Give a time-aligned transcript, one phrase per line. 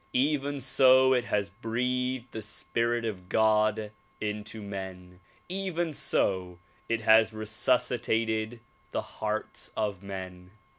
[0.13, 5.19] Even so it has breathed the spirit of God into men.
[5.47, 6.57] Even so
[6.89, 8.61] it has resuscitated
[8.93, 10.49] the hearts of men.